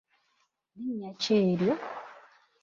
Linnya 0.79 1.11
ki 1.21 1.31
eryo? 1.49 1.73